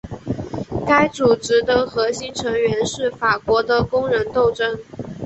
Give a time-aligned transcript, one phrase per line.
[0.87, 4.79] 该组织的核心成员是法国的工人斗争。